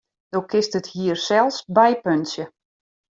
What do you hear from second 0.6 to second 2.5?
it hier sels bypuntsje.